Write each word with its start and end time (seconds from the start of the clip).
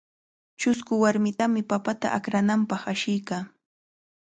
Chusku 0.59 0.93
warmitami 1.03 1.61
papata 1.71 2.07
akrananpaq 2.17 2.81
ashiykaa. 2.93 3.43